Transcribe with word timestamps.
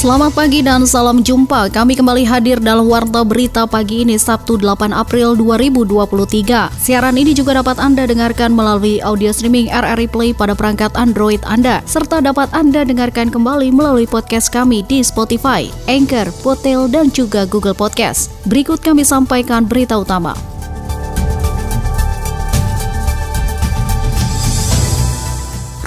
Selamat 0.00 0.32
pagi 0.32 0.64
dan 0.64 0.88
salam 0.88 1.20
jumpa. 1.20 1.68
Kami 1.68 1.92
kembali 1.92 2.24
hadir 2.24 2.56
dalam 2.56 2.88
Warta 2.88 3.20
Berita 3.20 3.68
pagi 3.68 4.00
ini 4.00 4.16
Sabtu 4.16 4.56
8 4.56 4.96
April 4.96 5.36
2023. 5.36 6.72
Siaran 6.72 7.20
ini 7.20 7.36
juga 7.36 7.60
dapat 7.60 7.76
Anda 7.76 8.08
dengarkan 8.08 8.48
melalui 8.56 9.04
audio 9.04 9.28
streaming 9.28 9.68
RRI 9.68 10.08
Play 10.08 10.32
pada 10.32 10.56
perangkat 10.56 10.88
Android 10.96 11.44
Anda, 11.44 11.84
serta 11.84 12.24
dapat 12.24 12.48
Anda 12.56 12.88
dengarkan 12.88 13.28
kembali 13.28 13.68
melalui 13.76 14.08
podcast 14.08 14.48
kami 14.48 14.88
di 14.88 15.04
Spotify, 15.04 15.68
Anchor, 15.84 16.32
Potel, 16.40 16.88
dan 16.88 17.12
juga 17.12 17.44
Google 17.44 17.76
Podcast. 17.76 18.32
Berikut 18.48 18.80
kami 18.80 19.04
sampaikan 19.04 19.68
berita 19.68 20.00
utama. 20.00 20.49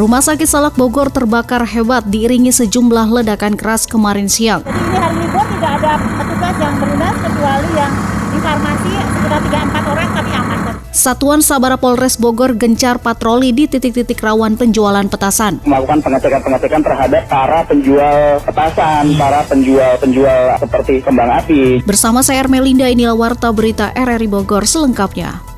Rumah 0.03 0.19
sakit 0.19 0.51
Salak 0.51 0.75
Bogor 0.75 1.07
terbakar 1.07 1.63
hebat 1.63 2.03
diiringi 2.03 2.51
sejumlah 2.51 3.07
ledakan 3.07 3.55
keras 3.55 3.87
kemarin 3.87 4.27
siang. 4.27 4.59
Jadi 4.67 4.75
ini 4.75 4.99
hari 4.99 5.15
libur 5.15 5.47
tidak 5.47 5.79
ada 5.79 5.95
petugas 5.95 6.55
yang 6.59 6.75
bertugas 6.75 7.15
kecuali 7.23 7.69
yang 7.71 7.93
di 8.27 8.39
farmasi 8.43 8.91
sekitar 8.99 9.39
3-4 9.47 9.93
orang 9.95 10.07
tapi 10.11 10.31
aman. 10.35 10.59
Satuan 10.91 11.39
Sabara 11.39 11.79
Polres 11.79 12.19
Bogor 12.19 12.51
gencar 12.59 12.99
patroli 12.99 13.55
di 13.55 13.63
titik-titik 13.71 14.19
rawan 14.19 14.59
penjualan 14.59 15.07
petasan. 15.07 15.63
Melakukan 15.63 16.03
pengecekan-pengecekan 16.03 16.81
terhadap 16.83 17.23
para 17.31 17.63
penjual 17.63 18.43
petasan, 18.43 19.03
para 19.15 19.39
penjual-penjual 19.47 20.59
seperti 20.59 20.99
kembang 20.99 21.31
api. 21.31 21.79
Bersama 21.87 22.19
saya 22.19 22.43
Ermelinda 22.43 22.91
inilah 22.91 23.15
Warta 23.15 23.55
Berita 23.55 23.95
RRI 23.95 24.27
Bogor 24.27 24.67
selengkapnya. 24.67 25.52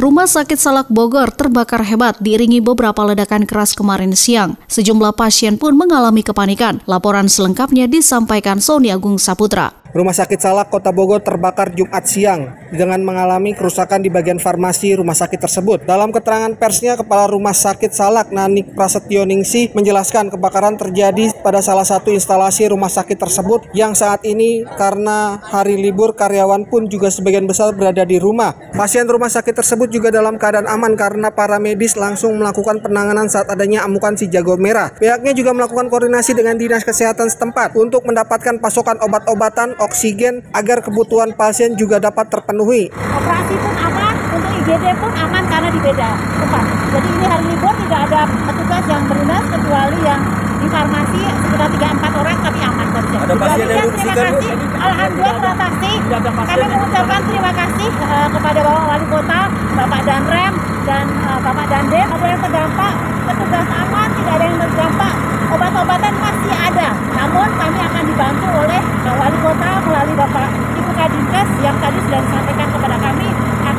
Rumah 0.00 0.24
Sakit 0.24 0.56
Salak 0.56 0.88
Bogor 0.88 1.28
terbakar 1.28 1.84
hebat 1.84 2.16
diiringi 2.24 2.64
beberapa 2.64 3.04
ledakan 3.04 3.44
keras 3.44 3.76
kemarin 3.76 4.16
siang. 4.16 4.56
Sejumlah 4.64 5.12
pasien 5.12 5.60
pun 5.60 5.76
mengalami 5.76 6.24
kepanikan. 6.24 6.80
Laporan 6.88 7.28
selengkapnya 7.28 7.84
disampaikan 7.84 8.64
Sony 8.64 8.88
Agung 8.88 9.20
Saputra. 9.20 9.79
Rumah 9.90 10.14
Sakit 10.14 10.38
Salak 10.38 10.70
Kota 10.70 10.94
Bogor 10.94 11.18
terbakar 11.18 11.74
Jumat 11.74 12.06
siang 12.06 12.54
dengan 12.70 13.02
mengalami 13.02 13.58
kerusakan 13.58 14.06
di 14.06 14.06
bagian 14.06 14.38
farmasi 14.38 14.94
rumah 14.94 15.18
sakit 15.18 15.42
tersebut. 15.42 15.82
Dalam 15.82 16.14
keterangan 16.14 16.54
persnya, 16.54 16.94
Kepala 16.94 17.26
Rumah 17.26 17.50
Sakit 17.50 17.90
Salak 17.90 18.30
Nanik 18.30 18.70
Prasetyo 18.78 19.26
Ningsi 19.26 19.74
menjelaskan 19.74 20.30
kebakaran 20.30 20.78
terjadi 20.78 21.34
pada 21.42 21.58
salah 21.58 21.82
satu 21.82 22.14
instalasi 22.14 22.70
rumah 22.70 22.86
sakit 22.86 23.18
tersebut 23.18 23.66
yang 23.74 23.98
saat 23.98 24.22
ini 24.22 24.62
karena 24.78 25.42
hari 25.42 25.74
libur 25.74 26.14
karyawan 26.14 26.70
pun 26.70 26.86
juga 26.86 27.10
sebagian 27.10 27.50
besar 27.50 27.74
berada 27.74 28.06
di 28.06 28.22
rumah. 28.22 28.54
Pasien 28.70 29.10
rumah 29.10 29.26
sakit 29.26 29.58
tersebut 29.58 29.90
juga 29.90 30.14
dalam 30.14 30.38
keadaan 30.38 30.70
aman 30.70 30.94
karena 30.94 31.34
para 31.34 31.58
medis 31.58 31.98
langsung 31.98 32.38
melakukan 32.38 32.78
penanganan 32.78 33.26
saat 33.26 33.50
adanya 33.50 33.82
amukan 33.82 34.14
si 34.14 34.30
jago 34.30 34.54
merah. 34.54 34.94
Pihaknya 34.94 35.34
juga 35.34 35.50
melakukan 35.50 35.90
koordinasi 35.90 36.38
dengan 36.38 36.54
Dinas 36.54 36.86
Kesehatan 36.86 37.26
setempat 37.26 37.74
untuk 37.74 38.06
mendapatkan 38.06 38.62
pasokan 38.62 39.02
obat-obatan 39.02 39.79
oksigen 39.80 40.44
agar 40.52 40.84
kebutuhan 40.84 41.32
pasien 41.32 41.72
juga 41.74 41.96
dapat 41.96 42.28
terpenuhi. 42.28 42.92
Operasi 42.92 43.54
pun 43.56 43.74
aman, 43.80 44.14
untuk 44.36 44.52
IGD 44.60 44.84
pun 45.00 45.12
aman 45.16 45.42
karena 45.48 45.68
di 45.72 45.80
beda 45.80 46.08
tempat. 46.20 46.64
Jadi 46.92 47.08
ini 47.08 47.24
hari 47.24 47.44
libur 47.48 47.74
tidak 47.88 48.00
ada 48.12 48.20
petugas 48.28 48.84
yang 48.86 49.02
bertugas 49.08 49.44
kecuali 49.48 49.98
yang 50.04 50.20
di 50.60 50.66
farmasi 50.68 51.20
sekitar 51.48 51.68
3-4 51.72 52.20
orang 52.20 52.36
tapi 52.44 52.60
aman. 52.60 52.79
Ada 53.00 53.34
pasien 53.36 53.66
yang 53.72 53.88
terima 53.96 54.14
kasih. 54.14 54.52
Alhamdulillah 54.76 55.54
pasti. 55.56 55.92
Kami 56.10 56.64
mengucapkan 56.68 57.20
terima 57.24 57.52
kasih 57.54 57.90
uh, 58.04 58.28
kepada 58.28 58.58
Bapak 58.60 58.84
Wali 58.90 59.06
Kota, 59.08 59.40
Bapak 59.78 60.00
Danrem, 60.04 60.52
dan 60.84 61.04
uh, 61.24 61.38
Bapak 61.40 61.66
Dandem. 61.70 62.06
Ada 62.10 62.26
yang 62.28 62.40
terdampak, 62.44 62.94
petugas 63.24 63.66
aman, 63.72 64.08
tidak 64.20 64.32
ada 64.36 64.44
yang 64.44 64.58
terdampak. 64.58 65.14
Obat-obatan 65.50 66.14
masih 66.22 66.54
ada, 66.54 66.88
namun 67.14 67.48
kami 67.58 67.78
akan 67.82 68.02
dibantu 68.06 68.46
oleh 68.54 68.80
uh, 69.08 69.14
Wali 69.16 69.38
Kota 69.40 69.70
melalui 69.86 70.14
Bapak 70.18 70.48
Ibu 70.76 70.90
Kadinkes 70.94 71.48
yang 71.64 71.76
tadi 71.80 71.98
sudah 72.04 72.20
disampaikan 72.20 72.68
kepada 72.70 72.96
kami 73.00 73.28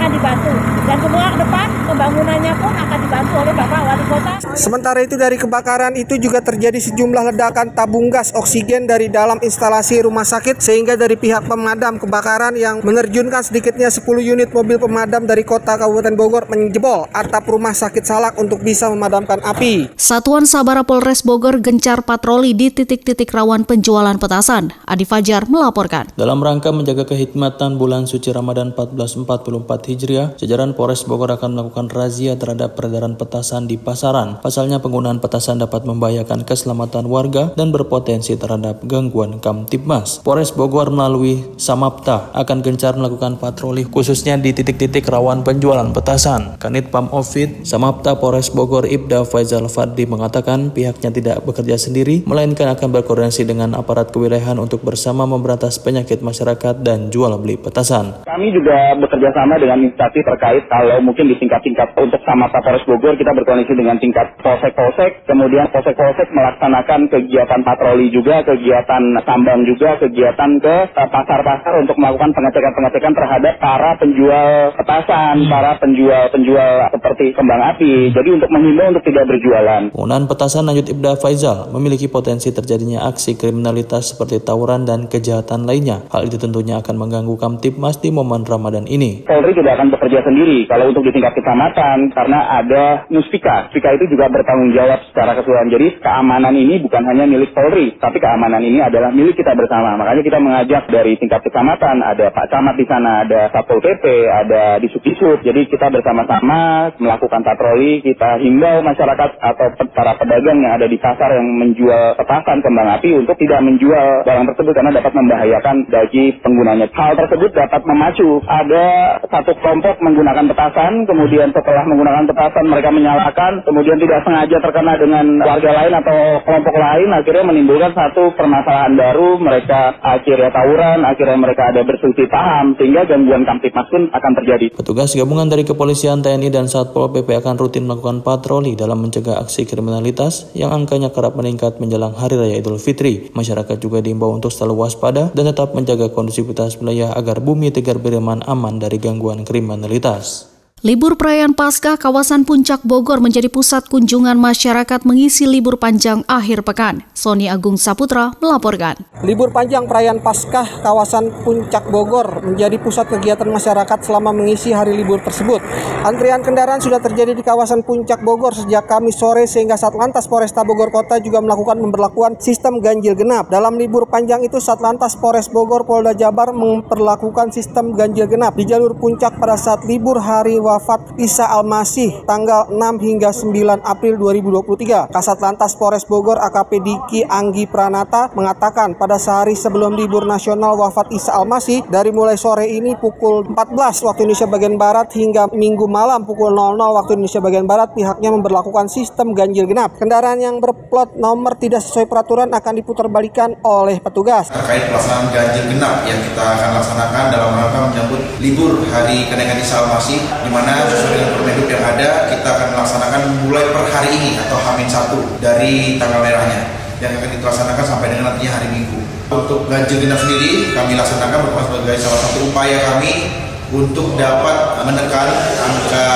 akan 0.01 0.17
dibantu. 0.17 0.53
Dan 0.81 0.97
semua 0.97 1.25
ke 1.29 1.37
depan 1.45 1.67
pembangunannya 1.85 2.53
pun 2.57 2.73
akan 2.73 2.99
dibantu 3.05 3.33
oleh 3.37 3.53
Bapak 3.53 3.81
Wali 3.85 4.03
Kota. 4.09 4.33
Sementara 4.57 4.99
itu 5.05 5.13
dari 5.13 5.37
kebakaran 5.37 5.93
itu 5.93 6.17
juga 6.17 6.41
terjadi 6.41 6.81
sejumlah 6.81 7.23
ledakan 7.29 7.77
tabung 7.77 8.09
gas 8.09 8.33
oksigen 8.33 8.89
dari 8.89 9.13
dalam 9.13 9.37
instalasi 9.45 10.01
rumah 10.01 10.25
sakit 10.25 10.57
sehingga 10.57 10.97
dari 10.97 11.13
pihak 11.13 11.45
pemadam 11.45 12.01
kebakaran 12.01 12.57
yang 12.57 12.81
menerjunkan 12.81 13.45
sedikitnya 13.45 13.93
10 13.93 14.01
unit 14.25 14.49
mobil 14.49 14.81
pemadam 14.81 15.29
dari 15.29 15.45
kota 15.45 15.77
Kabupaten 15.77 16.17
Bogor 16.17 16.49
menjebol 16.49 17.05
atap 17.13 17.45
rumah 17.45 17.77
sakit 17.77 18.01
Salak 18.01 18.41
untuk 18.41 18.65
bisa 18.65 18.89
memadamkan 18.89 19.37
api. 19.45 19.93
Satuan 19.93 20.49
Sabara 20.49 20.81
Polres 20.81 21.21
Bogor 21.21 21.61
gencar 21.61 22.01
patroli 22.01 22.57
di 22.57 22.73
titik-titik 22.73 23.29
rawan 23.29 23.69
penjualan 23.69 24.17
petasan. 24.17 24.73
Adi 24.89 25.05
Fajar 25.05 25.45
melaporkan. 25.45 26.09
Dalam 26.17 26.41
rangka 26.41 26.73
menjaga 26.73 27.05
kehikmatan 27.05 27.77
bulan 27.77 28.09
suci 28.09 28.33
Ramadan 28.33 28.73
1444 28.73 29.90
Hijriah, 29.91 30.39
jajaran 30.39 30.73
Polres 30.73 31.03
Bogor 31.03 31.29
akan 31.35 31.53
melakukan 31.53 31.91
razia 31.91 32.39
terhadap 32.39 32.79
peredaran 32.79 33.19
petasan 33.19 33.67
di 33.67 33.75
pasaran. 33.75 34.39
Pasalnya 34.39 34.79
penggunaan 34.79 35.19
petasan 35.19 35.59
dapat 35.59 35.83
membahayakan 35.83 36.47
keselamatan 36.47 37.11
warga 37.11 37.51
dan 37.59 37.75
berpotensi 37.75 38.39
terhadap 38.39 38.81
gangguan 38.87 39.43
Kamtibmas. 39.43 40.23
Polres 40.23 40.55
Bogor 40.55 40.89
melalui 40.89 41.43
Samapta 41.59 42.31
akan 42.31 42.63
gencar 42.63 42.95
melakukan 42.95 43.35
patroli 43.37 43.83
khususnya 43.83 44.39
di 44.39 44.55
titik-titik 44.55 45.03
rawan 45.11 45.43
penjualan 45.43 45.91
petasan. 45.91 46.55
Kanit 46.61 46.93
Pam 46.93 47.11
Ovid 47.11 47.67
Samapta 47.67 48.15
Polres 48.15 48.53
Bogor 48.53 48.87
Ibda 48.87 49.27
Faizal 49.27 49.67
Fadli 49.67 50.07
mengatakan 50.07 50.71
pihaknya 50.71 51.11
tidak 51.11 51.43
bekerja 51.43 51.75
sendiri, 51.75 52.23
melainkan 52.23 52.69
akan 52.71 52.89
berkoordinasi 52.95 53.43
dengan 53.43 53.75
aparat 53.75 54.13
kewilayahan 54.13 54.61
untuk 54.61 54.85
bersama 54.85 55.25
memberantas 55.25 55.81
penyakit 55.81 56.21
masyarakat 56.21 56.85
dan 56.85 57.09
jual 57.09 57.33
beli 57.41 57.57
petasan. 57.57 58.21
Kami 58.23 58.47
juga 58.53 58.93
bekerja 59.01 59.29
sama 59.33 59.57
dengan 59.57 59.80
instansi 59.89 60.21
terkait 60.21 60.63
kalau 60.69 61.01
mungkin 61.01 61.29
di 61.31 61.35
tingkat-tingkat 61.41 61.97
untuk 61.97 62.21
Samapta 62.21 62.61
Polres 62.61 62.85
Bogor 62.85 63.17
kita 63.17 63.33
berkoordinasi 63.33 63.73
dengan 63.73 63.97
tingkat 63.97 64.37
polsek-polsek, 64.41 65.25
kemudian 65.25 65.69
polsek-polsek 65.73 66.29
melaksanakan 66.33 67.09
kegiatan 67.09 67.61
patroli 67.65 68.13
juga, 68.13 68.45
kegiatan 68.45 69.01
tambang 69.25 69.65
juga, 69.65 69.97
kegiatan 69.97 70.51
ke 70.61 70.75
pasar-pasar 70.93 71.73
untuk 71.81 71.97
melakukan 71.97 72.31
pengecekan-pengecekan 72.35 73.13
terhadap 73.13 73.53
para 73.57 73.91
penjual 73.97 74.75
petasan, 74.77 75.35
para 75.47 75.71
penjual-penjual 75.81 76.73
seperti 76.91 77.25
kembang 77.33 77.61
api. 77.75 78.13
Jadi 78.13 78.29
untuk 78.31 78.49
menghimbau 78.51 78.91
untuk 78.91 79.05
tidak 79.05 79.25
berjualan. 79.29 79.81
Penggunaan 79.93 80.25
petasan 80.27 80.65
lanjut 80.67 80.87
Ibda 80.89 81.11
Faizal 81.19 81.69
memiliki 81.71 82.09
potensi 82.11 82.51
terjadinya 82.51 83.07
aksi 83.07 83.37
kriminalitas 83.39 84.13
seperti 84.15 84.43
tawuran 84.43 84.83
dan 84.83 85.07
kejahatan 85.07 85.63
lainnya. 85.63 86.03
Hal 86.11 86.27
itu 86.27 86.35
tentunya 86.41 86.81
akan 86.81 86.95
mengganggu 86.97 87.35
Kamtibmas 87.37 88.01
di 88.01 88.09
momen 88.11 88.43
Ramadan 88.43 88.89
ini. 88.89 89.23
Polri 89.23 89.55
tidak 89.55 89.70
akan 89.73 89.87
bekerja 89.95 90.19
sendiri 90.23 90.67
kalau 90.67 90.91
untuk 90.91 91.03
di 91.07 91.11
tingkat 91.15 91.33
kecamatan 91.35 92.11
karena 92.11 92.39
ada 92.61 92.83
Muspika. 93.07 93.71
Muspika 93.71 93.89
itu 93.95 94.05
juga 94.11 94.27
bertanggung 94.27 94.71
jawab 94.75 94.99
secara 95.09 95.35
keseluruhan. 95.37 95.71
Jadi 95.71 95.87
keamanan 96.03 96.53
ini 96.55 96.79
bukan 96.83 97.03
hanya 97.07 97.25
milik 97.27 97.51
Polri, 97.55 97.95
tapi 97.99 98.17
keamanan 98.19 98.63
ini 98.63 98.79
adalah 98.83 99.09
milik 99.11 99.35
kita 99.35 99.55
bersama. 99.55 99.95
Makanya 99.99 100.21
kita 100.23 100.39
mengajak 100.39 100.83
dari 100.91 101.15
tingkat 101.19 101.41
kecamatan, 101.43 102.03
ada 102.03 102.31
Pak 102.31 102.47
Camat 102.51 102.75
di 102.79 102.85
sana, 102.87 103.23
ada 103.27 103.51
Satpol 103.51 103.79
PP, 103.83 104.05
ada 104.27 104.79
di 104.79 104.87
Subdisub. 104.91 105.43
Jadi 105.43 105.67
kita 105.67 105.91
bersama-sama 105.91 106.91
melakukan 106.99 107.41
patroli, 107.43 108.03
kita 108.03 108.39
himbau 108.41 108.83
masyarakat 108.83 109.29
atau 109.39 109.67
para 109.91 110.15
pedagang 110.17 110.59
yang 110.63 110.77
ada 110.79 110.87
di 110.87 110.97
pasar 110.99 111.35
yang 111.35 111.47
menjual 111.47 112.15
petasan 112.19 112.59
kembang 112.63 112.89
api 112.99 113.15
untuk 113.15 113.35
tidak 113.37 113.61
menjual 113.63 114.23
barang 114.25 114.45
tersebut 114.53 114.73
karena 114.75 114.91
dapat 114.95 115.13
membahayakan 115.13 115.75
bagi 115.87 116.35
penggunanya. 116.41 116.87
Hal 116.91 117.13
tersebut 117.17 117.51
dapat 117.53 117.81
memacu. 117.85 118.41
Ada 118.45 118.85
satu 119.29 119.51
kelompok 119.61 119.95
menggunakan 120.01 120.45
petasan, 120.49 121.05
kemudian 121.05 121.53
setelah 121.53 121.83
menggunakan 121.85 122.25
petasan 122.27 122.65
mereka 122.67 122.89
menyalakan, 122.89 123.61
kemudian 123.63 123.97
tidak 124.01 124.19
sengaja 124.25 124.57
terkena 124.57 124.93
dengan 124.97 125.25
warga 125.45 125.71
lain 125.71 125.93
atau 126.01 126.17
kelompok 126.43 126.75
lain, 126.75 127.09
akhirnya 127.13 127.45
menimbulkan 127.45 127.93
satu 127.93 128.33
permasalahan 128.35 128.97
baru, 128.97 129.37
mereka 129.37 129.95
akhirnya 130.01 130.49
tawuran, 130.49 130.99
akhirnya 131.05 131.37
mereka 131.37 131.63
ada 131.69 131.81
berselisih 131.85 132.27
paham, 132.27 132.73
sehingga 132.75 133.05
gangguan 133.05 133.45
kamtipmas 133.45 133.87
pun 133.87 134.09
akan 134.09 134.31
terjadi. 134.41 134.65
Petugas 134.73 135.13
gabungan 135.13 135.47
dari 135.47 135.63
kepolisian 135.63 136.25
TNI 136.25 136.49
dan 136.49 136.65
Satpol 136.65 137.13
PP 137.13 137.29
akan 137.45 137.55
rutin 137.61 137.85
melakukan 137.85 138.25
patroli 138.25 138.73
dalam 138.73 139.05
mencegah 139.05 139.37
aksi 139.37 139.69
kriminalitas 139.69 140.49
yang 140.57 140.73
angkanya 140.73 141.13
kerap 141.13 141.37
meningkat 141.37 141.77
menjelang 141.77 142.17
Hari 142.17 142.35
Raya 142.35 142.55
Idul 142.57 142.81
Fitri. 142.81 143.29
Masyarakat 143.37 143.77
juga 143.77 144.01
diimbau 144.01 144.33
untuk 144.33 144.49
selalu 144.49 144.89
waspada 144.89 145.29
dan 145.37 145.45
tetap 145.45 145.77
menjaga 145.77 146.09
kondusivitas 146.09 146.81
wilayah 146.81 147.13
agar 147.13 147.37
bumi 147.39 147.69
Tegar 147.69 148.01
Beriman 148.01 148.41
aman 148.49 148.81
dari 148.81 148.97
gangguan 148.97 149.45
kriminalitas. 149.51 150.50
Libur 150.81 151.13
perayaan 151.13 151.53
Paskah 151.53 151.93
kawasan 151.93 152.41
Puncak 152.41 152.81
Bogor 152.81 153.21
menjadi 153.21 153.53
pusat 153.53 153.85
kunjungan 153.85 154.33
masyarakat 154.33 155.05
mengisi 155.05 155.45
libur 155.45 155.77
panjang 155.77 156.25
akhir 156.25 156.65
pekan. 156.65 157.05
Sony 157.13 157.45
Agung 157.53 157.77
Saputra 157.77 158.33
melaporkan. 158.41 158.97
Libur 159.21 159.53
panjang 159.53 159.85
perayaan 159.85 160.25
Paskah 160.25 160.81
kawasan 160.81 161.45
Puncak 161.45 161.85
Bogor 161.93 162.41
menjadi 162.41 162.81
pusat 162.81 163.05
kegiatan 163.13 163.45
masyarakat 163.45 163.93
selama 164.01 164.33
mengisi 164.33 164.73
hari 164.73 164.97
libur 164.97 165.21
tersebut. 165.21 165.61
Antrian 166.01 166.41
kendaraan 166.41 166.81
sudah 166.81 166.97
terjadi 166.97 167.37
di 167.37 167.45
kawasan 167.45 167.85
Puncak 167.85 168.25
Bogor 168.25 168.57
sejak 168.57 168.89
Kamis 168.89 169.21
sore 169.21 169.45
sehingga 169.45 169.77
Satlantas 169.77 170.25
Polresta 170.25 170.65
Bogor 170.65 170.89
Kota 170.89 171.21
juga 171.21 171.45
melakukan 171.45 171.77
pemberlakuan 171.77 172.41
sistem 172.41 172.81
ganjil 172.81 173.13
genap. 173.13 173.53
Dalam 173.53 173.77
libur 173.77 174.09
panjang 174.09 174.41
itu 174.41 174.57
Satlantas 174.57 175.13
Polres 175.13 175.45
Bogor 175.45 175.85
Polda 175.85 176.17
Jabar 176.17 176.49
memperlakukan 176.57 177.53
sistem 177.53 177.93
ganjil 177.93 178.25
genap 178.25 178.57
di 178.57 178.65
jalur 178.65 178.97
puncak 178.97 179.37
pada 179.37 179.53
saat 179.53 179.85
libur 179.85 180.17
hari 180.17 180.57
wafat 180.71 181.19
Isa 181.19 181.43
Almasih 181.51 182.23
tanggal 182.23 182.71
6 182.71 182.79
hingga 183.03 183.35
9 183.35 183.83
April 183.83 184.15
2023. 184.15 185.11
Kasat 185.11 185.43
Lantas 185.43 185.75
Polres 185.75 186.07
Bogor 186.07 186.39
AKP 186.39 186.79
Diki 186.79 187.27
Anggi 187.27 187.67
Pranata 187.67 188.31
mengatakan 188.31 188.95
pada 188.95 189.19
sehari 189.19 189.51
sebelum 189.51 189.99
libur 189.99 190.23
nasional 190.23 190.79
wafat 190.79 191.11
Isa 191.11 191.35
Almasih 191.35 191.83
dari 191.91 192.15
mulai 192.15 192.39
sore 192.39 192.71
ini 192.71 192.95
pukul 192.95 193.43
14 193.51 194.07
waktu 194.07 194.23
Indonesia 194.23 194.47
bagian 194.47 194.79
Barat 194.79 195.11
hingga 195.11 195.51
Minggu 195.51 195.91
malam 195.91 196.23
pukul 196.23 196.55
00 196.55 196.79
waktu 196.79 197.19
Indonesia 197.19 197.41
bagian 197.43 197.67
Barat 197.67 197.91
pihaknya 197.91 198.31
memperlakukan 198.31 198.87
sistem 198.87 199.35
ganjil 199.35 199.67
genap. 199.67 199.99
Kendaraan 199.99 200.39
yang 200.39 200.63
berplot 200.63 201.19
nomor 201.19 201.59
tidak 201.59 201.83
sesuai 201.83 202.07
peraturan 202.07 202.47
akan 202.55 202.73
diputarbalikan 202.79 203.59
oleh 203.67 203.99
petugas. 203.99 204.47
Terkait 204.47 204.87
pelaksanaan 204.87 205.27
ganjil 205.35 205.67
genap 205.67 206.07
yang 206.07 206.19
kita 206.23 206.39
akan 206.39 206.69
laksanakan 206.79 207.23
dalam 207.27 207.51
rangka 207.59 207.79
menyambut 207.91 208.21
libur 208.39 208.79
hari 208.93 209.27
kenaikan 209.27 209.57
Isa 209.59 209.83
Almasih 209.83 210.21
di 210.21 210.49
mana 210.61 210.85
sesuai 210.85 211.17
dengan 211.17 211.29
permenduk 211.33 211.67
yang 211.73 211.81
ada 211.81 212.29
kita 212.29 212.45
akan 212.45 212.67
melaksanakan 212.77 213.21
mulai 213.41 213.65
per 213.73 213.81
hari 213.89 214.09
ini 214.13 214.37
atau 214.45 214.61
Hamin 214.61 214.85
satu 214.85 215.17
dari 215.41 215.97
tanggal 215.97 216.21
merahnya 216.21 216.69
yang 217.01 217.17
akan 217.17 217.33
dilaksanakan 217.33 217.81
sampai 217.81 218.13
dengan 218.13 218.29
nantinya 218.29 218.61
hari 218.61 218.69
Minggu. 218.69 219.01
Untuk 219.33 219.65
ganjil 219.65 220.05
genap 220.05 220.21
sendiri 220.21 220.69
kami 220.77 220.93
laksanakan 220.93 221.49
merupakan 221.49 221.65
sebagai 221.73 221.97
salah 221.97 222.19
satu 222.29 222.53
upaya 222.53 222.77
kami 222.93 223.33
untuk 223.73 224.13
dapat 224.21 224.85
menekan 224.85 225.33
angka 225.65 226.07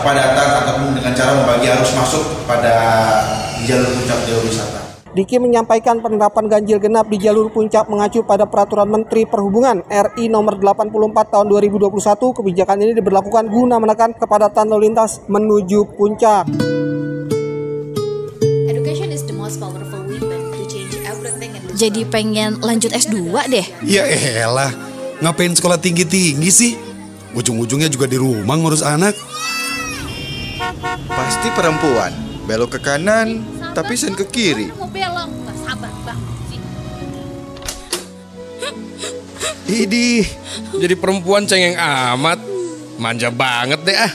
padatan 0.00 0.48
ataupun 0.64 0.96
dengan 0.96 1.12
cara 1.12 1.36
membagi 1.36 1.68
arus 1.76 1.92
masuk 1.92 2.48
pada 2.48 2.72
jalur 3.68 3.90
puncak 4.00 4.18
jalur 4.24 4.48
wisata. 4.48 4.89
Diki 5.10 5.42
menyampaikan 5.42 5.98
penerapan 5.98 6.46
ganjil 6.46 6.78
genap 6.78 7.10
di 7.10 7.18
jalur 7.18 7.50
puncak 7.50 7.90
mengacu 7.90 8.22
pada 8.22 8.46
Peraturan 8.46 8.86
Menteri 8.86 9.26
Perhubungan 9.26 9.82
RI 9.90 10.30
nomor 10.30 10.54
84 10.54 11.34
tahun 11.34 11.46
2021. 11.50 11.90
Kebijakan 12.38 12.78
ini 12.78 12.92
diberlakukan 12.94 13.50
guna 13.50 13.82
menekan 13.82 14.14
kepadatan 14.14 14.70
lalu 14.70 14.86
lintas 14.86 15.18
menuju 15.26 15.98
puncak. 15.98 16.46
Jadi 21.74 22.04
pengen 22.06 22.62
lanjut 22.62 22.94
S2 22.94 23.18
deh? 23.50 23.66
Ya 23.82 24.06
elah, 24.06 24.70
ngapain 25.18 25.50
sekolah 25.50 25.80
tinggi-tinggi 25.80 26.50
sih? 26.54 26.78
Ujung-ujungnya 27.34 27.90
juga 27.90 28.06
di 28.06 28.14
rumah 28.14 28.54
ngurus 28.54 28.86
anak. 28.86 29.18
Pasti 31.10 31.48
perempuan, 31.56 32.14
belok 32.46 32.76
ke 32.76 32.84
kanan, 32.84 33.42
tapi 33.72 33.94
sen 33.94 34.14
ke 34.14 34.24
kiri. 34.26 34.68
Idi, 39.70 40.26
jadi 40.82 40.94
perempuan 40.98 41.46
cengeng 41.46 41.78
amat. 41.78 42.42
Manja 43.00 43.30
banget 43.32 43.80
deh 43.86 43.96
ah. 43.96 44.12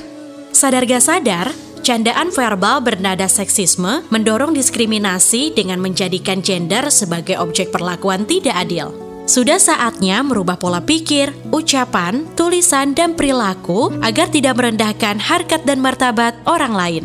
Sadar 0.54 0.86
gak 0.86 1.02
sadar, 1.02 1.48
candaan 1.82 2.30
verbal 2.30 2.86
bernada 2.86 3.26
seksisme 3.26 4.06
mendorong 4.14 4.54
diskriminasi 4.54 5.56
dengan 5.58 5.82
menjadikan 5.82 6.44
gender 6.46 6.94
sebagai 6.94 7.42
objek 7.42 7.74
perlakuan 7.74 8.30
tidak 8.30 8.54
adil. 8.54 8.94
Sudah 9.26 9.58
saatnya 9.58 10.22
merubah 10.22 10.54
pola 10.62 10.86
pikir, 10.86 11.34
ucapan, 11.50 12.30
tulisan, 12.38 12.94
dan 12.94 13.18
perilaku 13.18 13.90
agar 14.06 14.30
tidak 14.30 14.54
merendahkan 14.54 15.18
harkat 15.18 15.66
dan 15.66 15.82
martabat 15.82 16.38
orang 16.46 16.78
lain. 16.78 17.04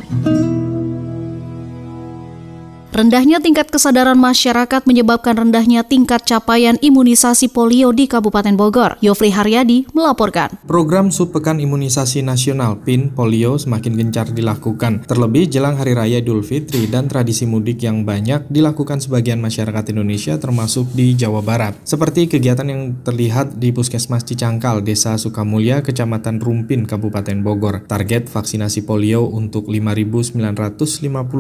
Rendahnya 2.90 3.38
tingkat 3.38 3.70
kesadaran 3.70 4.19
masyarakat 4.19 4.82
menyebabkan 4.82 5.38
rendahnya 5.38 5.87
tingkat 5.87 6.26
capaian 6.26 6.75
imunisasi 6.82 7.46
polio 7.46 7.94
di 7.94 8.10
Kabupaten 8.10 8.58
Bogor. 8.58 8.98
Yofri 8.98 9.31
Haryadi 9.31 9.87
melaporkan. 9.94 10.50
Program 10.66 11.14
Subpekan 11.14 11.62
Imunisasi 11.62 12.26
Nasional 12.26 12.82
PIN 12.82 13.14
polio 13.14 13.62
semakin 13.62 13.94
gencar 13.94 14.34
dilakukan, 14.34 15.06
terlebih 15.06 15.46
jelang 15.46 15.78
Hari 15.78 15.94
Raya 15.94 16.19
Idul 16.19 16.42
Fitri 16.42 16.90
dan 16.90 17.06
tradisi 17.06 17.46
mudik 17.46 17.78
yang 17.78 18.02
banyak 18.02 18.50
dilakukan 18.50 18.98
sebagian 18.98 19.38
masyarakat 19.38 19.94
Indonesia 19.94 20.34
termasuk 20.42 20.90
di 20.90 21.14
Jawa 21.14 21.46
Barat. 21.46 21.78
Seperti 21.87 22.26
kegiatan 22.26 22.66
yang 22.66 23.06
terlihat 23.06 23.54
di 23.54 23.70
Puskesmas 23.70 24.26
Cicangkal, 24.26 24.82
Desa 24.82 25.14
Sukamulya, 25.14 25.87
Kecamatan 25.87 26.42
Rumpin, 26.42 26.90
Kabupaten 26.90 27.38
Bogor. 27.46 27.87
Target 27.87 28.26
vaksinasi 28.26 28.82
polio 28.82 29.31
untuk 29.31 29.70
5.950 29.70 30.34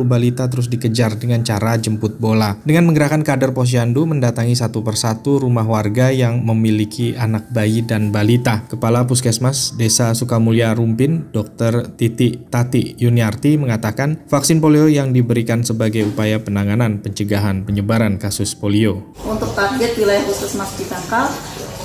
balita 0.06 0.46
terus 0.46 0.70
dikejar 0.70 1.18
dengan 1.18 1.39
dengan 1.40 1.56
cara 1.56 1.72
jemput 1.80 2.20
bola. 2.20 2.60
Dengan 2.60 2.84
menggerakkan 2.84 3.24
kader 3.24 3.56
posyandu 3.56 4.04
mendatangi 4.04 4.52
satu 4.52 4.84
persatu 4.84 5.40
rumah 5.40 5.64
warga 5.64 6.12
yang 6.12 6.44
memiliki 6.44 7.16
anak 7.16 7.48
bayi 7.48 7.80
dan 7.80 8.12
balita. 8.12 8.68
Kepala 8.68 9.08
Puskesmas 9.08 9.72
Desa 9.80 10.12
Sukamulya 10.12 10.76
Rumpin, 10.76 11.32
Dr. 11.32 11.96
Titi 11.96 12.36
Tati 12.52 13.00
Yuniarti 13.00 13.56
mengatakan 13.56 14.20
vaksin 14.28 14.60
polio 14.60 14.84
yang 14.84 15.16
diberikan 15.16 15.64
sebagai 15.64 16.04
upaya 16.04 16.36
penanganan 16.36 17.00
pencegahan 17.00 17.64
penyebaran 17.64 18.20
kasus 18.20 18.52
polio. 18.52 19.00
Untuk 19.24 19.56
target 19.56 19.96
wilayah 19.96 20.20
Puskesmas 20.28 20.76
Citangkal, 20.76 21.32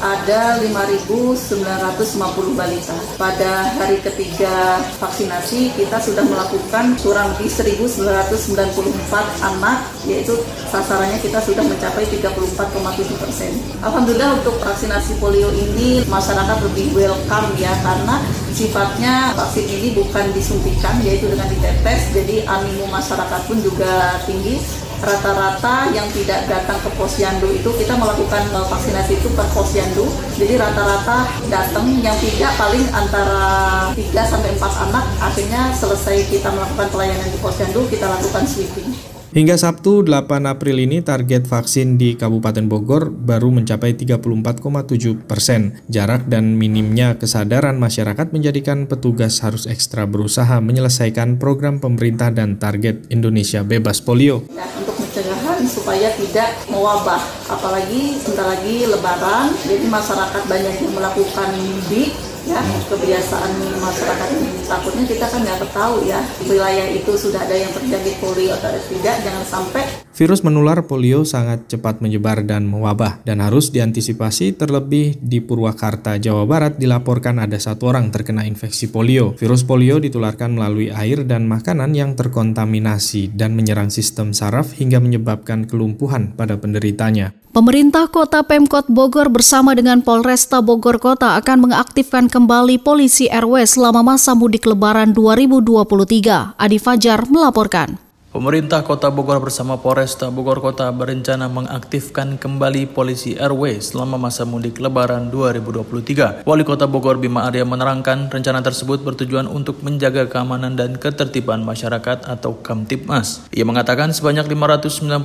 ada 0.03 0.59
5.950 0.59 2.59
balita. 2.59 2.95
Pada 3.15 3.71
hari 3.79 4.03
ketiga 4.03 4.83
vaksinasi 4.99 5.71
kita 5.79 6.03
sudah 6.03 6.27
melakukan 6.27 6.99
kurang 6.99 7.31
lebih 7.35 7.47
1.994 7.47 9.44
anak, 9.45 9.85
yaitu 10.09 10.33
sasarannya 10.73 11.21
kita 11.21 11.37
sudah 11.37 11.61
mencapai 11.61 12.09
34,7 12.09 13.21
persen. 13.21 13.51
Alhamdulillah 13.85 14.41
untuk 14.41 14.57
vaksinasi 14.57 15.21
polio 15.21 15.53
ini 15.53 16.01
masyarakat 16.09 16.57
lebih 16.71 16.97
welcome 16.97 17.53
ya 17.61 17.71
karena 17.85 18.25
sifatnya 18.55 19.37
vaksin 19.37 19.67
ini 19.69 19.93
bukan 19.93 20.33
disuntikan 20.33 20.97
yaitu 21.05 21.29
dengan 21.29 21.45
ditetes, 21.45 22.09
jadi 22.11 22.43
animo 22.49 22.89
masyarakat 22.89 23.41
pun 23.45 23.57
juga 23.61 24.19
tinggi. 24.25 24.57
Rata-rata 24.95 25.91
yang 25.91 26.07
tidak 26.15 26.47
datang 26.47 26.79
ke 26.79 26.87
posyandu 26.95 27.51
itu 27.51 27.67
kita 27.77 27.99
melakukan 27.99 28.47
vaksinasi 28.47 29.19
itu 29.19 29.27
per 29.35 29.43
posyandu. 29.51 30.07
Jadi 30.39 30.55
rata-rata 30.55 31.29
datang 31.51 31.99
yang 31.99 32.15
tidak 32.23 32.55
paling 32.55 32.81
antara 32.95 33.43
3 33.91 34.01
sampai 34.23 34.55
4 34.55 34.85
anak 34.89 35.05
akhirnya 35.19 35.61
selesai 35.75 36.31
kita 36.31 36.47
melakukan 36.47 36.87
pelayanan 36.89 37.27
di 37.27 37.37
posyandu 37.43 37.83
kita 37.91 38.07
lakukan 38.07 38.47
sweeping 38.47 39.14
Hingga 39.35 39.59
Sabtu 39.59 40.07
8 40.07 40.47
April 40.47 40.79
ini 40.79 41.03
target 41.03 41.43
vaksin 41.43 41.99
di 41.99 42.15
Kabupaten 42.15 42.71
Bogor 42.71 43.11
baru 43.11 43.51
mencapai 43.51 43.91
34,7 43.91 45.27
persen. 45.27 45.75
Jarak 45.91 46.31
dan 46.31 46.55
minimnya 46.55 47.19
kesadaran 47.19 47.75
masyarakat 47.75 48.31
menjadikan 48.31 48.87
petugas 48.87 49.43
harus 49.43 49.67
ekstra 49.67 50.07
berusaha 50.07 50.63
menyelesaikan 50.63 51.35
program 51.35 51.83
pemerintah 51.83 52.31
dan 52.31 52.55
target 52.55 53.11
Indonesia 53.11 53.59
bebas 53.67 53.99
polio. 53.99 54.47
Untuk 54.55 54.95
pencegahan 55.03 55.67
supaya 55.67 56.15
tidak 56.15 56.55
mewabah, 56.71 57.19
apalagi 57.51 58.15
sebentar 58.15 58.55
lagi 58.55 58.87
Lebaran, 58.87 59.51
jadi 59.67 59.83
masyarakat 59.83 60.43
banyak 60.47 60.75
yang 60.79 60.93
melakukan 60.95 61.49
mudik 61.59 62.34
ya 62.45 62.61
kebiasaan 62.61 63.51
masyarakat 63.81 64.27
ini 64.37 64.49
takutnya 64.69 65.03
kita 65.09 65.25
kan 65.25 65.41
nggak 65.41 65.65
tahu 65.73 66.05
ya 66.05 66.21
wilayah 66.45 66.87
itu 66.93 67.11
sudah 67.17 67.41
ada 67.41 67.57
yang 67.57 67.73
terjadi 67.73 68.11
polio 68.21 68.53
atau 68.53 68.69
tidak 68.89 69.15
jangan 69.25 69.45
sampai 69.45 70.05
Virus 70.15 70.47
menular 70.47 70.87
polio 70.87 71.27
sangat 71.27 71.67
cepat 71.67 71.99
menyebar 71.99 72.47
dan 72.47 72.63
mewabah 72.71 73.19
dan 73.27 73.43
harus 73.43 73.67
diantisipasi 73.75 74.55
terlebih 74.55 75.19
di 75.19 75.43
Purwakarta, 75.43 76.15
Jawa 76.15 76.47
Barat 76.47 76.79
dilaporkan 76.79 77.35
ada 77.35 77.59
satu 77.59 77.91
orang 77.91 78.15
terkena 78.15 78.47
infeksi 78.47 78.87
polio. 78.87 79.35
Virus 79.35 79.67
polio 79.67 79.99
ditularkan 79.99 80.55
melalui 80.55 80.87
air 80.87 81.27
dan 81.27 81.51
makanan 81.51 81.91
yang 81.91 82.15
terkontaminasi 82.15 83.35
dan 83.35 83.59
menyerang 83.59 83.91
sistem 83.91 84.31
saraf 84.31 84.79
hingga 84.79 85.03
menyebabkan 85.03 85.67
kelumpuhan 85.67 86.31
pada 86.31 86.55
penderitanya. 86.63 87.35
Pemerintah 87.55 88.11
Kota 88.11 88.43
Pemkot 88.43 88.91
Bogor 88.91 89.31
bersama 89.31 89.71
dengan 89.71 90.03
Polresta 90.03 90.59
Bogor 90.59 90.99
Kota 90.99 91.39
akan 91.39 91.63
mengaktifkan 91.63 92.27
kembali 92.27 92.83
polisi 92.83 93.31
RW 93.31 93.63
selama 93.63 94.03
masa 94.03 94.35
mudik 94.35 94.67
lebaran 94.67 95.15
2023. 95.15 96.59
Adi 96.59 96.75
Fajar 96.83 97.23
melaporkan. 97.31 98.04
Pemerintah 98.35 98.83
Kota 98.83 99.07
Bogor 99.07 99.39
bersama 99.39 99.79
Polresta 99.79 100.27
Bogor 100.27 100.59
Kota 100.59 100.91
berencana 100.91 101.47
mengaktifkan 101.47 102.35
kembali 102.35 102.91
polisi 102.91 103.39
RW 103.39 103.79
selama 103.79 104.19
masa 104.19 104.43
mudik 104.43 104.75
Lebaran 104.83 105.31
2023. 105.31 106.43
Wali 106.43 106.63
Kota 106.67 106.83
Bogor 106.83 107.15
Bima 107.15 107.47
Arya 107.47 107.63
menerangkan 107.63 108.27
rencana 108.27 108.59
tersebut 108.59 109.07
bertujuan 109.07 109.47
untuk 109.47 109.79
menjaga 109.87 110.27
keamanan 110.27 110.75
dan 110.75 110.99
ketertiban 110.99 111.63
masyarakat 111.63 112.27
atau 112.27 112.59
Kamtipmas. 112.59 113.47
Ia 113.55 113.63
mengatakan 113.63 114.11
sebanyak 114.11 114.51
591 114.51 115.15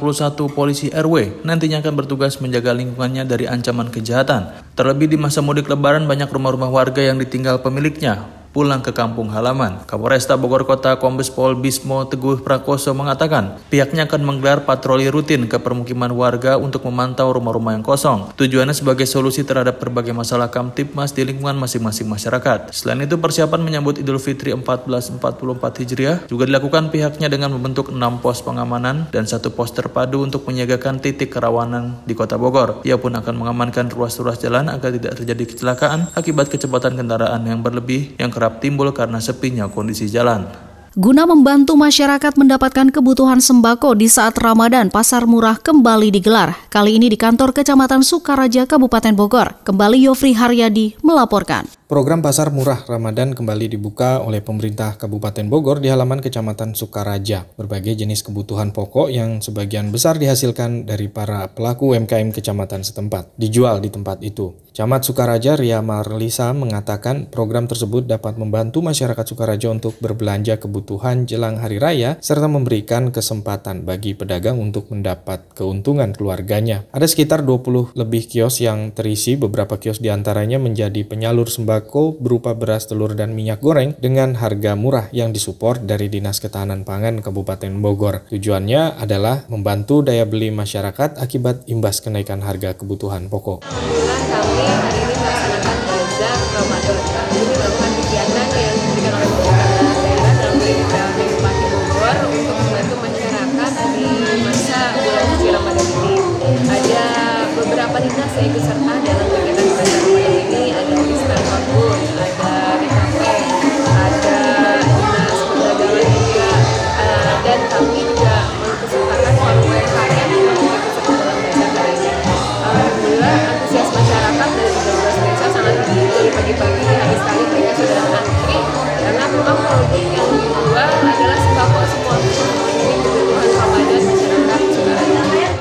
polisi 0.55 0.95
RW 0.95 1.43
nantinya 1.43 1.83
akan 1.83 1.99
bertugas 1.99 2.39
menjaga 2.39 2.71
lingkungannya 2.79 3.27
dari 3.27 3.51
ancaman 3.51 3.91
kejahatan. 3.91 4.55
Terlebih 4.79 5.11
di 5.11 5.19
masa 5.19 5.43
mudik 5.43 5.67
Lebaran 5.67 6.07
banyak 6.07 6.31
rumah-rumah 6.31 6.71
warga 6.71 7.03
yang 7.03 7.19
ditinggal 7.19 7.59
pemiliknya 7.59 8.39
pulang 8.51 8.83
ke 8.83 8.91
kampung 8.91 9.31
halaman. 9.31 9.87
Kapolresta 9.87 10.35
Bogor 10.35 10.67
Kota 10.67 10.99
Kombes 10.99 11.31
Pol 11.31 11.55
Bismo 11.55 12.03
Teguh 12.07 12.43
Prakoso 12.43 12.91
mengatakan 12.95 13.63
pihaknya 13.71 14.11
akan 14.11 14.27
menggelar 14.27 14.67
patroli 14.67 15.07
rutin 15.07 15.47
ke 15.47 15.63
permukiman 15.63 16.11
warga 16.11 16.59
untuk 16.59 16.83
memantau 16.91 17.31
rumah-rumah 17.31 17.79
yang 17.79 17.87
kosong. 17.87 18.35
Tujuannya 18.35 18.75
sebagai 18.75 19.07
solusi 19.07 19.47
terhadap 19.47 19.79
berbagai 19.79 20.11
masalah 20.11 20.51
kamtipmas 20.51 21.15
di 21.15 21.23
lingkungan 21.23 21.55
masing-masing 21.63 22.11
masyarakat. 22.11 22.75
Selain 22.75 22.99
itu 23.07 23.15
persiapan 23.23 23.63
menyambut 23.63 24.03
Idul 24.03 24.19
Fitri 24.19 24.51
1444 24.51 25.81
Hijriah 25.87 26.27
juga 26.27 26.51
dilakukan 26.51 26.91
pihaknya 26.91 27.31
dengan 27.31 27.55
membentuk 27.55 27.95
6 27.95 27.99
pos 28.19 28.43
pengamanan 28.43 29.07
dan 29.15 29.31
satu 29.31 29.55
pos 29.55 29.71
terpadu 29.71 30.27
untuk 30.27 30.43
menyiagakan 30.51 30.99
titik 30.99 31.31
kerawanan 31.31 32.03
di 32.03 32.19
Kota 32.19 32.35
Bogor. 32.35 32.83
Ia 32.83 32.99
pun 32.99 33.15
akan 33.15 33.35
mengamankan 33.39 33.95
ruas-ruas 33.95 34.43
jalan 34.43 34.67
agar 34.67 34.91
tidak 34.91 35.23
terjadi 35.23 35.45
kecelakaan 35.55 36.11
akibat 36.19 36.51
kecepatan 36.51 36.99
kendaraan 36.99 37.47
yang 37.47 37.63
berlebih 37.63 38.19
yang 38.19 38.35
kerap 38.41 38.57
timbul 38.65 38.89
karena 38.97 39.21
sepinya 39.21 39.69
kondisi 39.69 40.09
jalan. 40.09 40.49
Guna 40.97 41.29
membantu 41.29 41.77
masyarakat 41.77 42.35
mendapatkan 42.41 42.89
kebutuhan 42.89 43.39
sembako 43.39 43.95
di 43.95 44.09
saat 44.09 44.35
Ramadan, 44.41 44.89
pasar 44.89 45.29
murah 45.29 45.61
kembali 45.61 46.09
digelar. 46.11 46.57
Kali 46.73 46.97
ini 46.97 47.13
di 47.13 47.21
kantor 47.21 47.55
Kecamatan 47.55 48.01
Sukaraja, 48.03 48.67
Kabupaten 48.67 49.15
Bogor. 49.15 49.61
Kembali 49.63 50.09
Yofri 50.09 50.35
Haryadi 50.35 50.99
melaporkan. 51.05 51.80
Program 51.91 52.23
Pasar 52.23 52.55
Murah 52.55 52.87
Ramadan 52.87 53.35
kembali 53.35 53.67
dibuka 53.67 54.23
oleh 54.23 54.39
pemerintah 54.39 54.95
Kabupaten 54.95 55.51
Bogor 55.51 55.83
di 55.83 55.91
halaman 55.91 56.23
Kecamatan 56.23 56.79
Sukaraja. 56.79 57.51
Berbagai 57.59 57.99
jenis 57.99 58.23
kebutuhan 58.23 58.71
pokok 58.71 59.11
yang 59.11 59.43
sebagian 59.43 59.91
besar 59.91 60.15
dihasilkan 60.15 60.87
dari 60.87 61.11
para 61.11 61.51
pelaku 61.51 61.99
UMKM 61.99 62.31
kecamatan 62.31 62.87
setempat, 62.87 63.35
dijual 63.35 63.83
di 63.83 63.91
tempat 63.91 64.23
itu. 64.23 64.55
Camat 64.71 65.03
Sukaraja 65.03 65.59
Ria 65.59 65.83
Marlisa 65.83 66.55
mengatakan 66.55 67.27
program 67.27 67.67
tersebut 67.67 68.07
dapat 68.07 68.39
membantu 68.39 68.87
masyarakat 68.87 69.27
Sukaraja 69.27 69.67
untuk 69.67 69.99
berbelanja 69.99 70.63
kebutuhan 70.63 71.27
jelang 71.27 71.59
hari 71.59 71.83
raya 71.83 72.23
serta 72.23 72.47
memberikan 72.47 73.11
kesempatan 73.11 73.83
bagi 73.83 74.15
pedagang 74.15 74.63
untuk 74.63 74.87
mendapat 74.95 75.43
keuntungan 75.59 76.15
keluarganya. 76.15 76.87
Ada 76.95 77.11
sekitar 77.11 77.43
20 77.43 77.99
lebih 77.99 78.31
kios 78.31 78.63
yang 78.63 78.95
terisi, 78.95 79.35
beberapa 79.35 79.75
kios 79.75 79.99
di 79.99 80.07
antaranya 80.07 80.63
menjadi 80.63 81.03
penyalur 81.03 81.51
sembako 81.51 81.80
sembako 81.81 82.21
berupa 82.21 82.53
beras, 82.53 82.85
telur, 82.85 83.17
dan 83.17 83.33
minyak 83.33 83.65
goreng 83.65 83.97
dengan 83.97 84.37
harga 84.37 84.77
murah 84.77 85.09
yang 85.17 85.33
disupport 85.33 85.81
dari 85.81 86.13
Dinas 86.13 86.37
Ketahanan 86.37 86.85
Pangan 86.85 87.25
Kabupaten 87.25 87.73
Bogor. 87.81 88.29
Tujuannya 88.29 89.01
adalah 89.01 89.49
membantu 89.49 90.05
daya 90.05 90.29
beli 90.29 90.53
masyarakat 90.53 91.17
akibat 91.17 91.65
imbas 91.73 92.05
kenaikan 92.05 92.45
harga 92.45 92.77
kebutuhan 92.77 93.33
pokok. 93.33 93.65
Alhamdulillah 93.65 94.29
kami 94.29 94.70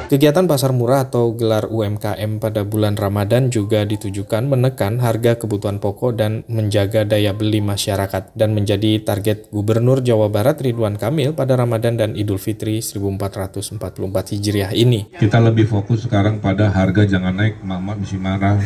Kegiatan 0.09 0.49
pasar 0.49 0.73
murah 0.73 1.05
atau 1.05 1.37
gelar 1.37 1.69
UMKM 1.69 2.41
pada 2.41 2.65
bulan 2.65 2.97
Ramadan 2.97 3.53
juga 3.53 3.85
ditujukan 3.85 4.41
menekan 4.41 4.97
harga 4.97 5.37
kebutuhan 5.37 5.77
pokok 5.77 6.17
dan 6.17 6.41
menjaga 6.49 7.05
daya 7.05 7.29
beli 7.37 7.61
masyarakat 7.61 8.33
dan 8.33 8.57
menjadi 8.57 9.05
target 9.05 9.53
Gubernur 9.53 10.01
Jawa 10.01 10.33
Barat 10.33 10.65
Ridwan 10.65 10.97
Kamil 10.97 11.37
pada 11.37 11.53
Ramadan 11.53 11.93
dan 11.93 12.17
Idul 12.17 12.41
Fitri 12.41 12.81
1444 12.81 14.33
Hijriah 14.33 14.73
ini. 14.73 15.13
Kita 15.13 15.37
lebih 15.37 15.69
fokus 15.69 16.09
sekarang 16.09 16.41
pada 16.41 16.73
harga 16.73 17.05
jangan 17.05 17.37
naik, 17.37 17.61
mama 17.61 17.93
mesti 17.93 18.17
marah. 18.17 18.57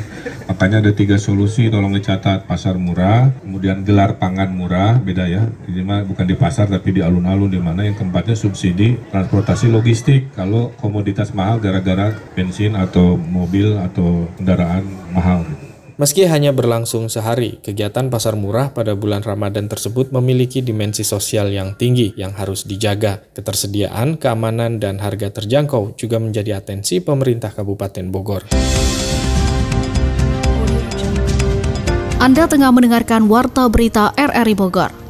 Makanya 0.48 0.80
ada 0.80 0.96
tiga 0.96 1.20
solusi, 1.20 1.68
tolong 1.68 1.92
dicatat 1.92 2.48
pasar 2.48 2.80
murah, 2.80 3.36
kemudian 3.44 3.84
gelar 3.84 4.16
pangan 4.16 4.48
murah, 4.48 4.96
beda 4.96 5.28
ya. 5.28 5.44
Ini 5.68 5.84
mah 5.84 6.08
bukan 6.08 6.24
di 6.24 6.40
pasar 6.40 6.72
tapi 6.72 6.96
di 6.96 7.04
alun-alun 7.04 7.52
di 7.52 7.60
mana 7.60 7.84
yang 7.84 8.00
tempatnya 8.00 8.40
subsidi 8.40 8.96
transportasi 9.12 9.68
logistik. 9.68 10.32
Kalau 10.40 10.72
komoditas 10.80 11.33
mahal 11.34 11.60
gara-gara 11.60 12.16
bensin 12.38 12.78
atau 12.78 13.18
mobil 13.20 13.76
atau 13.78 14.30
kendaraan 14.40 14.86
mahal. 15.12 15.44
Meski 15.94 16.26
hanya 16.26 16.50
berlangsung 16.50 17.06
sehari, 17.06 17.62
kegiatan 17.62 18.10
pasar 18.10 18.34
murah 18.34 18.74
pada 18.74 18.98
bulan 18.98 19.22
Ramadan 19.22 19.70
tersebut 19.70 20.10
memiliki 20.10 20.66
dimensi 20.66 21.06
sosial 21.06 21.54
yang 21.54 21.78
tinggi 21.78 22.18
yang 22.18 22.34
harus 22.34 22.66
dijaga. 22.66 23.22
Ketersediaan, 23.38 24.18
keamanan, 24.18 24.82
dan 24.82 24.98
harga 24.98 25.30
terjangkau 25.30 25.94
juga 25.94 26.18
menjadi 26.18 26.58
atensi 26.58 26.98
pemerintah 26.98 27.54
Kabupaten 27.54 28.10
Bogor. 28.10 28.50
Anda 32.18 32.50
tengah 32.50 32.74
mendengarkan 32.74 33.30
Warta 33.30 33.70
Berita 33.70 34.18
RRI 34.18 34.56
Bogor. 34.58 35.03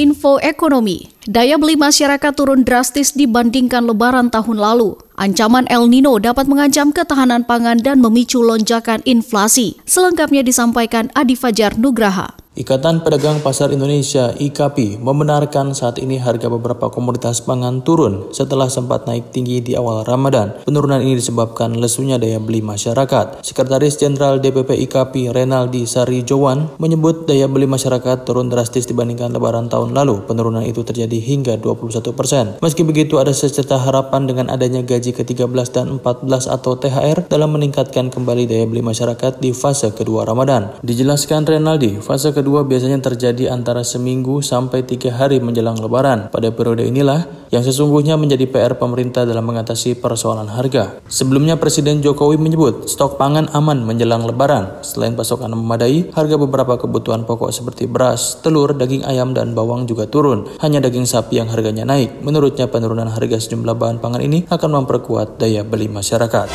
Info 0.00 0.40
ekonomi, 0.40 1.12
daya 1.28 1.60
beli 1.60 1.76
masyarakat 1.76 2.32
turun 2.32 2.64
drastis 2.64 3.12
dibandingkan 3.12 3.84
lebaran 3.84 4.32
tahun 4.32 4.56
lalu. 4.56 4.96
Ancaman 5.20 5.68
El 5.68 5.92
Nino 5.92 6.16
dapat 6.16 6.48
mengancam 6.48 6.88
ketahanan 6.88 7.44
pangan 7.44 7.76
dan 7.76 8.00
memicu 8.00 8.40
lonjakan 8.40 9.04
inflasi. 9.04 9.76
Selengkapnya 9.84 10.40
disampaikan 10.40 11.12
Adi 11.12 11.36
Fajar 11.36 11.76
Nugraha. 11.76 12.32
Ikatan 12.60 13.00
Pedagang 13.00 13.40
Pasar 13.40 13.72
Indonesia 13.72 14.36
IKAPI 14.36 15.00
membenarkan 15.00 15.72
saat 15.72 15.96
ini 15.96 16.20
harga 16.20 16.52
beberapa 16.52 16.92
komoditas 16.92 17.40
pangan 17.40 17.80
turun 17.80 18.28
setelah 18.36 18.68
sempat 18.68 19.08
naik 19.08 19.32
tinggi 19.32 19.64
di 19.64 19.72
awal 19.72 20.04
Ramadan. 20.04 20.60
Penurunan 20.68 21.00
ini 21.00 21.16
disebabkan 21.16 21.72
lesunya 21.80 22.20
daya 22.20 22.36
beli 22.36 22.60
masyarakat. 22.60 23.40
Sekretaris 23.40 23.96
Jenderal 23.96 24.44
DPP 24.44 24.76
IKAPI 24.76 25.32
Renaldi 25.32 25.88
Sari 25.88 26.20
Jowan 26.20 26.76
menyebut 26.76 27.24
daya 27.24 27.48
beli 27.48 27.64
masyarakat 27.64 28.28
turun 28.28 28.52
drastis 28.52 28.84
dibandingkan 28.84 29.32
lebaran 29.32 29.72
tahun 29.72 29.96
lalu. 29.96 30.28
Penurunan 30.28 30.60
itu 30.60 30.84
terjadi 30.84 31.16
hingga 31.16 31.56
21 31.56 32.12
persen. 32.12 32.60
Meski 32.60 32.84
begitu 32.84 33.16
ada 33.16 33.32
secerca 33.32 33.80
harapan 33.80 34.28
dengan 34.28 34.52
adanya 34.52 34.84
gaji 34.84 35.16
ke-13 35.16 35.48
dan 35.72 35.96
14 35.96 36.28
atau 36.44 36.76
THR 36.76 37.24
dalam 37.24 37.56
meningkatkan 37.56 38.12
kembali 38.12 38.44
daya 38.44 38.68
beli 38.68 38.84
masyarakat 38.84 39.40
di 39.40 39.56
fase 39.56 39.96
kedua 39.96 40.28
Ramadan. 40.28 40.76
Dijelaskan 40.84 41.48
Renaldi, 41.48 42.04
fase 42.04 42.36
kedua 42.36 42.49
biasanya 42.66 42.98
terjadi 42.98 43.54
antara 43.54 43.86
seminggu 43.86 44.42
sampai 44.42 44.82
tiga 44.82 45.14
hari 45.14 45.38
menjelang 45.38 45.78
lebaran. 45.78 46.26
Pada 46.34 46.50
periode 46.50 46.82
inilah 46.82 47.22
yang 47.54 47.62
sesungguhnya 47.62 48.18
menjadi 48.18 48.50
PR 48.50 48.74
pemerintah 48.74 49.22
dalam 49.22 49.46
mengatasi 49.46 50.02
persoalan 50.02 50.50
harga. 50.50 50.98
Sebelumnya 51.06 51.54
Presiden 51.54 52.02
Jokowi 52.02 52.34
menyebut 52.34 52.90
stok 52.90 53.14
pangan 53.14 53.46
aman 53.54 53.86
menjelang 53.86 54.26
lebaran. 54.26 54.82
Selain 54.82 55.14
pasokan 55.14 55.54
memadai, 55.54 56.10
harga 56.10 56.34
beberapa 56.34 56.74
kebutuhan 56.74 57.22
pokok 57.22 57.54
seperti 57.54 57.86
beras, 57.86 58.42
telur, 58.42 58.74
daging 58.74 59.06
ayam, 59.06 59.30
dan 59.30 59.54
bawang 59.54 59.86
juga 59.86 60.10
turun. 60.10 60.50
Hanya 60.58 60.82
daging 60.82 61.06
sapi 61.06 61.38
yang 61.38 61.46
harganya 61.46 61.86
naik. 61.86 62.18
Menurutnya 62.26 62.66
penurunan 62.66 63.06
harga 63.06 63.38
sejumlah 63.38 63.78
bahan 63.78 64.02
pangan 64.02 64.26
ini 64.26 64.50
akan 64.50 64.82
memperkuat 64.82 65.38
daya 65.38 65.62
beli 65.62 65.86
masyarakat. 65.86 66.50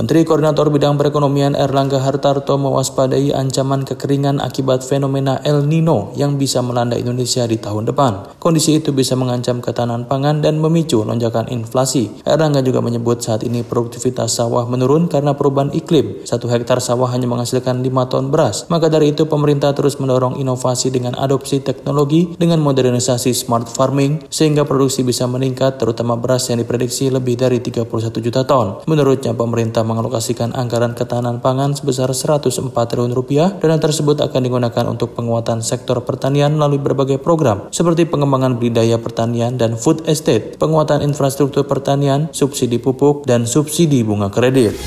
Menteri 0.00 0.24
Koordinator 0.24 0.72
Bidang 0.72 0.96
Perekonomian 0.96 1.52
Erlangga 1.52 2.00
Hartarto 2.00 2.56
mewaspadai 2.56 3.36
ancaman 3.36 3.84
kekeringan 3.84 4.40
akibat 4.40 4.80
fenomena 4.80 5.44
El 5.44 5.68
Nino 5.68 6.16
yang 6.16 6.40
bisa 6.40 6.64
melanda 6.64 6.96
Indonesia 6.96 7.44
di 7.44 7.60
tahun 7.60 7.84
depan. 7.92 8.40
Kondisi 8.40 8.80
itu 8.80 8.96
bisa 8.96 9.12
mengancam 9.12 9.60
ketahanan 9.60 10.08
pangan 10.08 10.40
dan 10.40 10.56
memicu 10.56 11.04
lonjakan 11.04 11.52
inflasi. 11.52 12.08
Erlangga 12.24 12.64
juga 12.64 12.80
menyebut 12.80 13.20
saat 13.20 13.44
ini 13.44 13.60
produktivitas 13.60 14.40
sawah 14.40 14.64
menurun 14.64 15.04
karena 15.04 15.36
perubahan 15.36 15.68
iklim. 15.76 16.24
Satu 16.24 16.48
hektar 16.48 16.80
sawah 16.80 17.12
hanya 17.12 17.28
menghasilkan 17.28 17.84
5 17.84 17.92
ton 18.08 18.32
beras. 18.32 18.64
Maka 18.72 18.88
dari 18.88 19.12
itu 19.12 19.28
pemerintah 19.28 19.76
terus 19.76 20.00
mendorong 20.00 20.40
inovasi 20.40 20.88
dengan 20.88 21.12
adopsi 21.12 21.60
teknologi 21.60 22.40
dengan 22.40 22.64
modernisasi 22.64 23.36
smart 23.36 23.68
farming 23.68 24.32
sehingga 24.32 24.64
produksi 24.64 25.04
bisa 25.04 25.28
meningkat 25.28 25.76
terutama 25.76 26.16
beras 26.16 26.48
yang 26.48 26.56
diprediksi 26.56 27.12
lebih 27.12 27.36
dari 27.36 27.60
31 27.60 27.84
juta 28.16 28.48
ton. 28.48 28.80
Menurutnya 28.88 29.36
pemerintah 29.36 29.89
mengalokasikan 29.90 30.54
anggaran 30.54 30.94
ketahanan 30.94 31.42
pangan 31.42 31.74
sebesar 31.74 32.06
104 32.14 32.70
triliun 32.70 33.10
rupiah. 33.10 33.50
Dana 33.58 33.82
tersebut 33.82 34.22
akan 34.22 34.40
digunakan 34.46 34.86
untuk 34.86 35.18
penguatan 35.18 35.66
sektor 35.66 35.98
pertanian 36.06 36.54
melalui 36.54 36.78
berbagai 36.78 37.18
program 37.18 37.66
seperti 37.74 38.06
pengembangan 38.06 38.54
budidaya 38.54 39.02
pertanian 39.02 39.58
dan 39.58 39.74
food 39.74 40.06
estate, 40.06 40.54
penguatan 40.62 41.02
infrastruktur 41.02 41.66
pertanian, 41.66 42.30
subsidi 42.30 42.78
pupuk, 42.78 43.26
dan 43.26 43.50
subsidi 43.50 44.06
bunga 44.06 44.30
kredit. 44.30 44.78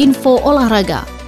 Info 0.00 0.40
olahraga. 0.40 1.19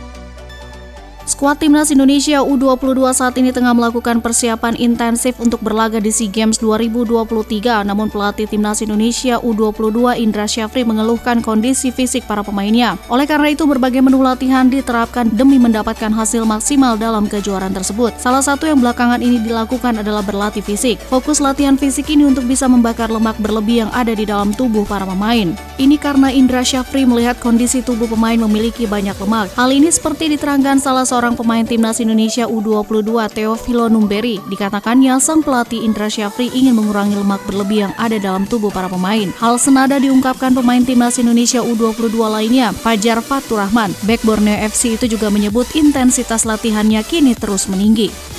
Skuad 1.23 1.63
Timnas 1.63 1.95
Indonesia 1.95 2.43
U22 2.43 2.99
saat 3.15 3.39
ini 3.39 3.55
tengah 3.55 3.71
melakukan 3.79 4.19
persiapan 4.19 4.75
intensif 4.75 5.39
untuk 5.39 5.63
berlaga 5.63 6.03
di 6.03 6.11
SEA 6.11 6.27
Games 6.27 6.59
2023. 6.59 7.87
Namun 7.87 8.11
pelatih 8.11 8.51
Timnas 8.51 8.83
Indonesia 8.83 9.39
U22 9.39 10.19
Indra 10.19 10.51
Syafri 10.51 10.83
mengeluhkan 10.83 11.39
kondisi 11.39 11.95
fisik 11.95 12.27
para 12.27 12.43
pemainnya. 12.43 12.99
Oleh 13.07 13.31
karena 13.31 13.55
itu 13.55 13.63
berbagai 13.71 14.03
menu 14.03 14.19
latihan 14.19 14.67
diterapkan 14.67 15.31
demi 15.31 15.63
mendapatkan 15.63 16.11
hasil 16.11 16.43
maksimal 16.43 16.99
dalam 16.99 17.31
kejuaraan 17.31 17.71
tersebut. 17.71 18.19
Salah 18.19 18.43
satu 18.43 18.67
yang 18.67 18.83
belakangan 18.83 19.23
ini 19.23 19.39
dilakukan 19.47 20.03
adalah 20.03 20.27
berlatih 20.27 20.67
fisik. 20.67 20.99
Fokus 21.07 21.39
latihan 21.39 21.79
fisik 21.79 22.11
ini 22.11 22.27
untuk 22.27 22.51
bisa 22.51 22.67
membakar 22.67 23.15
lemak 23.15 23.39
berlebih 23.39 23.87
yang 23.87 23.91
ada 23.95 24.11
di 24.11 24.27
dalam 24.27 24.51
tubuh 24.51 24.83
para 24.83 25.07
pemain. 25.07 25.55
Ini 25.79 25.97
karena 26.03 26.35
Indra 26.35 26.67
Syafri 26.67 27.07
melihat 27.07 27.39
kondisi 27.39 27.79
tubuh 27.79 28.11
pemain 28.11 28.43
memiliki 28.43 28.91
banyak 28.91 29.15
lemak. 29.23 29.55
Hal 29.55 29.71
ini 29.71 29.87
seperti 29.87 30.27
diterangkan 30.35 30.83
salah 30.83 31.12
seorang 31.13 31.37
pemain 31.37 31.61
timnas 31.61 32.01
Indonesia 32.01 32.49
U22 32.49 33.13
Teofilo 33.37 33.93
Numberi. 33.93 34.41
Dikatakannya 34.49 35.21
sang 35.21 35.45
pelatih 35.45 35.85
Indra 35.85 36.09
Syafri 36.09 36.49
ingin 36.57 36.73
mengurangi 36.73 37.21
lemak 37.21 37.45
berlebih 37.45 37.85
yang 37.85 37.93
ada 38.01 38.17
dalam 38.17 38.49
tubuh 38.49 38.73
para 38.73 38.89
pemain. 38.89 39.29
Hal 39.37 39.61
senada 39.61 40.01
diungkapkan 40.01 40.57
pemain 40.57 40.81
timnas 40.81 41.21
Indonesia 41.21 41.61
U22 41.61 42.17
lainnya, 42.17 42.73
Fajar 42.73 43.21
Fatur 43.21 43.61
Rahman. 43.61 43.93
Back 44.09 44.25
Borneo 44.25 44.57
FC 44.57 44.97
itu 44.97 45.05
juga 45.05 45.29
menyebut 45.29 45.69
intensitas 45.77 46.49
latihannya 46.49 47.05
kini 47.05 47.37
terus 47.37 47.69
meninggi. 47.69 48.32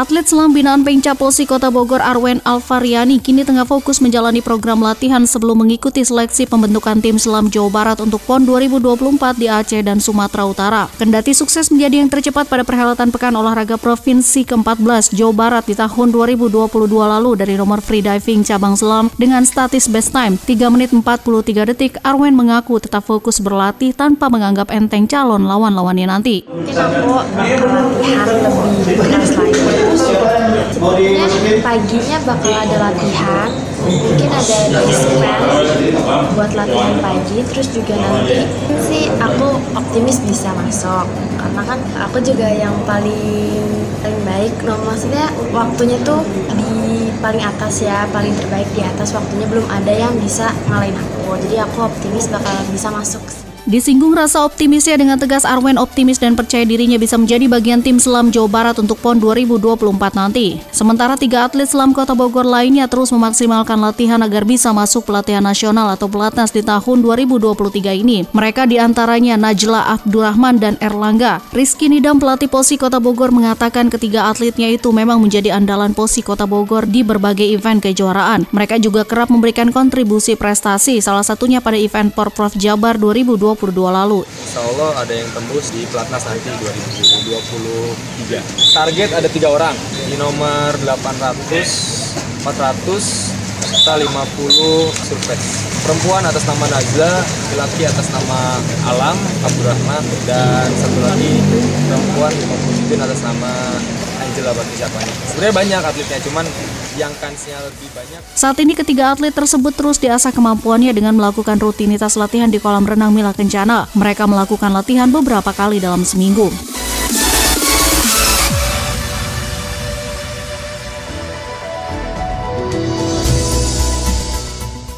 Atlet 0.00 0.24
selam 0.24 0.56
binaan 0.56 0.80
Pengca 0.80 1.12
Polsi 1.12 1.44
Kota 1.44 1.68
Bogor 1.68 2.00
Arwen 2.00 2.40
Alvariani 2.48 3.20
kini 3.20 3.44
tengah 3.44 3.68
fokus 3.68 4.00
menjalani 4.00 4.40
program 4.40 4.80
latihan 4.80 5.28
sebelum 5.28 5.60
mengikuti 5.60 6.00
seleksi 6.00 6.48
pembentukan 6.48 7.04
tim 7.04 7.20
selam 7.20 7.52
Jawa 7.52 7.68
Barat 7.68 8.00
untuk 8.00 8.16
PON 8.24 8.48
2024 8.48 9.36
di 9.36 9.52
Aceh 9.52 9.84
dan 9.84 10.00
Sumatera 10.00 10.48
Utara. 10.48 10.82
Kendati 10.96 11.36
sukses 11.36 11.68
menjadi 11.68 12.00
yang 12.00 12.08
tercepat 12.08 12.48
pada 12.48 12.64
perhelatan 12.64 13.12
Pekan 13.12 13.36
Olahraga 13.36 13.76
Provinsi 13.76 14.48
ke-14 14.48 15.12
Jawa 15.12 15.36
Barat 15.36 15.68
di 15.68 15.76
tahun 15.76 16.16
2022 16.16 16.64
lalu 16.88 17.36
dari 17.36 17.60
nomor 17.60 17.84
free 17.84 18.00
diving 18.00 18.40
cabang 18.40 18.80
selam 18.80 19.12
dengan 19.20 19.44
statis 19.44 19.84
best 19.84 20.16
time 20.16 20.40
3 20.48 20.64
menit 20.72 20.96
43 20.96 21.76
detik, 21.76 22.00
Arwen 22.00 22.32
mengaku 22.32 22.80
tetap 22.80 23.04
fokus 23.04 23.36
berlatih 23.36 23.92
tanpa 23.92 24.32
menganggap 24.32 24.72
enteng 24.72 25.04
calon 25.04 25.44
lawan-lawannya 25.44 26.08
nanti. 26.08 26.48
Mungkin 26.48 26.72
aku 26.72 27.20
latihan 27.36 27.68
lebih 28.80 29.89
sebenarnya 29.96 31.62
paginya 31.62 32.18
bakal 32.26 32.52
ada 32.52 32.76
latihan 32.90 33.50
mungkin 33.80 34.28
ada 34.28 34.56
basic 34.76 35.08
buat 36.36 36.52
latihan 36.52 36.94
pagi 37.00 37.38
terus 37.48 37.68
juga 37.72 37.96
nanti 37.96 38.44
sih 38.84 39.08
aku 39.16 39.56
optimis 39.72 40.20
bisa 40.24 40.52
masuk. 40.52 41.08
Karena 41.40 41.62
kan 41.64 41.78
aku 41.96 42.20
juga 42.20 42.48
yang 42.52 42.76
paling 42.84 43.64
paling 44.00 44.22
baik 44.24 44.52
no 44.64 44.76
maksudnya 44.84 45.28
waktunya 45.52 45.96
tuh 46.04 46.20
di 46.56 47.08
paling 47.20 47.40
atas 47.40 47.84
ya 47.84 48.04
paling 48.12 48.32
terbaik 48.36 48.68
di 48.76 48.84
atas 48.84 49.12
waktunya 49.16 49.48
belum 49.48 49.66
ada 49.68 49.92
yang 49.92 50.12
bisa 50.20 50.52
ngalahin 50.68 50.96
aku. 50.96 51.40
Jadi 51.48 51.56
aku 51.60 51.88
optimis 51.88 52.28
bakal 52.28 52.52
bisa 52.68 52.88
masuk 52.92 53.49
Disinggung 53.68 54.16
rasa 54.16 54.40
optimisnya 54.48 54.96
dengan 54.96 55.20
tegas 55.20 55.44
Arwen 55.44 55.76
optimis 55.76 56.16
dan 56.16 56.32
percaya 56.32 56.64
dirinya 56.64 56.96
bisa 56.96 57.20
menjadi 57.20 57.44
bagian 57.44 57.84
tim 57.84 58.00
selam 58.00 58.32
Jawa 58.32 58.48
Barat 58.48 58.76
untuk 58.80 58.96
PON 59.04 59.20
2024 59.20 60.16
nanti. 60.16 60.64
Sementara 60.72 61.20
tiga 61.20 61.44
atlet 61.44 61.68
selam 61.68 61.92
Kota 61.92 62.16
Bogor 62.16 62.48
lainnya 62.48 62.88
terus 62.88 63.12
memaksimalkan 63.12 63.76
latihan 63.76 64.24
agar 64.24 64.48
bisa 64.48 64.72
masuk 64.72 65.04
pelatihan 65.04 65.44
nasional 65.44 65.92
atau 65.92 66.08
pelatnas 66.08 66.56
di 66.56 66.64
tahun 66.64 67.04
2023 67.04 68.00
ini. 68.00 68.24
Mereka 68.32 68.64
di 68.64 68.80
antaranya 68.80 69.36
Najla 69.36 70.00
Abdurrahman 70.00 70.56
dan 70.56 70.80
Erlangga. 70.80 71.44
Rizky 71.52 71.92
Nidam 71.92 72.16
pelatih 72.16 72.48
Posi 72.48 72.80
Kota 72.80 72.96
Bogor 72.96 73.28
mengatakan 73.28 73.92
ketiga 73.92 74.32
atletnya 74.32 74.72
itu 74.72 74.88
memang 74.88 75.20
menjadi 75.20 75.52
andalan 75.52 75.92
Posi 75.92 76.24
Kota 76.24 76.48
Bogor 76.48 76.88
di 76.88 77.04
berbagai 77.04 77.44
event 77.44 77.84
kejuaraan. 77.84 78.48
Mereka 78.56 78.80
juga 78.80 79.04
kerap 79.04 79.28
memberikan 79.28 79.68
kontribusi 79.68 80.32
prestasi, 80.32 81.04
salah 81.04 81.26
satunya 81.26 81.60
pada 81.60 81.76
event 81.76 82.08
Porprov 82.16 82.56
Jabar 82.56 82.96
2020 82.96 83.49
2022 83.54 83.90
lalu. 83.90 84.20
Insya 84.26 84.60
Allah 84.62 84.90
ada 85.02 85.14
yang 85.14 85.28
tembus 85.34 85.74
di 85.74 85.82
Platnas 85.90 86.22
nanti 86.26 86.50
2023. 86.50 88.42
Target 88.74 89.10
ada 89.14 89.28
tiga 89.30 89.48
orang 89.50 89.74
di 90.06 90.14
nomor 90.18 90.74
800, 90.82 92.46
400, 92.46 93.40
serta 93.70 93.98
50 93.98 94.94
survei. 94.94 95.38
Perempuan 95.80 96.22
atas 96.22 96.44
nama 96.46 96.64
Najla, 96.68 97.12
laki-laki 97.24 97.82
atas 97.88 98.06
nama 98.12 98.40
Alam, 98.94 99.16
Abdurrahman, 99.42 100.04
dan 100.28 100.68
satu 100.70 100.98
lagi 101.02 101.32
perempuan 101.88 102.30
50 102.30 103.00
atas 103.00 103.20
nama 103.24 103.52
Angela 104.30 104.54
Batu 104.54 104.72
siapanya. 104.78 105.12
Sebenarnya 105.26 105.54
banyak 105.58 105.80
atletnya, 105.90 106.18
cuman 106.22 106.46
yang 106.94 107.10
kansnya 107.18 107.58
lebih 107.66 107.90
banyak. 107.90 108.20
Saat 108.38 108.62
ini 108.62 108.78
ketiga 108.78 109.10
atlet 109.10 109.34
tersebut 109.34 109.74
terus 109.74 109.98
diasah 109.98 110.30
kemampuannya 110.30 110.94
dengan 110.94 111.18
melakukan 111.18 111.58
rutinitas 111.58 112.14
latihan 112.14 112.46
di 112.46 112.62
kolam 112.62 112.86
renang 112.86 113.10
Mila 113.10 113.34
Kencana. 113.34 113.90
Mereka 113.90 114.30
melakukan 114.30 114.70
latihan 114.70 115.10
beberapa 115.10 115.50
kali 115.50 115.82
dalam 115.82 116.06
seminggu. 116.06 116.46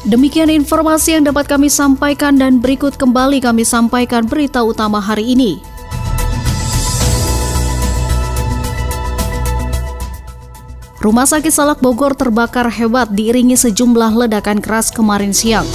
Demikian 0.05 0.53
informasi 0.53 1.17
yang 1.17 1.25
dapat 1.25 1.49
kami 1.49 1.73
sampaikan 1.73 2.37
dan 2.37 2.61
berikut 2.61 3.01
kembali 3.01 3.41
kami 3.41 3.65
sampaikan 3.65 4.29
berita 4.29 4.61
utama 4.61 5.01
hari 5.01 5.33
ini. 5.33 5.72
Rumah 11.03 11.27
Sakit 11.27 11.51
Salak 11.51 11.83
Bogor 11.83 12.15
terbakar 12.15 12.71
hebat 12.71 13.11
diiringi 13.11 13.59
sejumlah 13.59 14.23
ledakan 14.23 14.63
keras 14.63 14.87
kemarin 14.87 15.35
siang. 15.35 15.67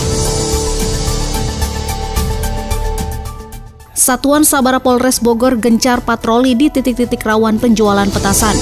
Satuan 3.93 4.49
Sabara 4.49 4.81
Polres 4.81 5.21
Bogor 5.21 5.61
gencar 5.61 6.01
patroli 6.01 6.57
di 6.57 6.73
titik-titik 6.73 7.21
rawan 7.21 7.61
penjualan 7.61 8.09
petasan. 8.09 8.57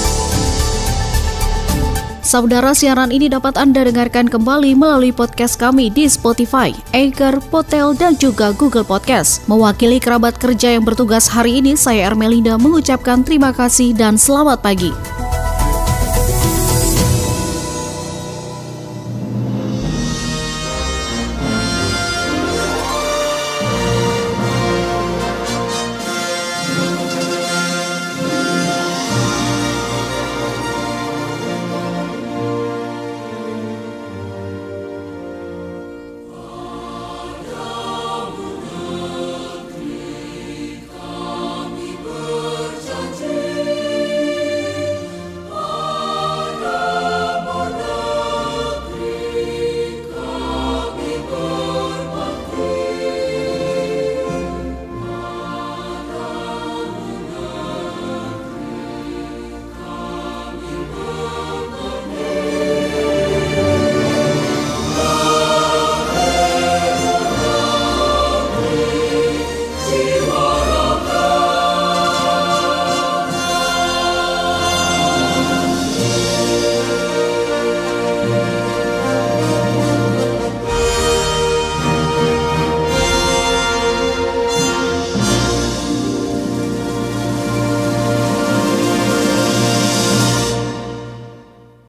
Saudara 2.27 2.75
siaran 2.75 3.15
ini 3.15 3.31
dapat 3.31 3.55
Anda 3.55 3.87
dengarkan 3.87 4.27
kembali 4.27 4.75
melalui 4.75 5.15
podcast 5.15 5.55
kami 5.63 5.95
di 5.95 6.11
Spotify, 6.11 6.75
Anchor, 6.91 7.39
Potel, 7.47 7.95
dan 7.95 8.19
juga 8.19 8.51
Google 8.51 8.83
Podcast. 8.83 9.47
Mewakili 9.47 10.03
kerabat 10.03 10.35
kerja 10.35 10.75
yang 10.75 10.83
bertugas 10.83 11.31
hari 11.31 11.63
ini, 11.63 11.79
saya 11.79 12.11
Ermelinda 12.11 12.59
mengucapkan 12.59 13.23
terima 13.23 13.55
kasih 13.55 13.95
dan 13.95 14.19
selamat 14.19 14.59
pagi. 14.59 14.91